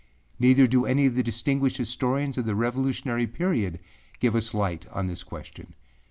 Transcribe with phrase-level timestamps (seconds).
[0.39, 3.79] Neither do any of the distinguished historians of the Revolutionary period
[4.19, 5.75] give us light on this question.